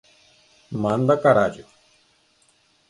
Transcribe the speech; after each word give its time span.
Manda 0.81 1.15
carallo 1.23 1.65